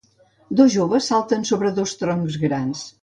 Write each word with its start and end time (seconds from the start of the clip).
Dos 0.61 0.71
joves 0.75 1.09
salten 1.11 1.45
sobre 1.49 1.73
dos 1.81 1.93
troncs 2.01 2.39
grans. 2.47 2.83